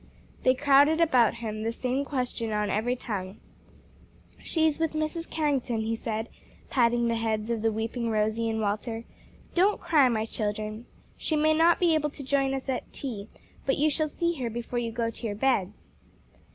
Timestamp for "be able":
11.79-12.09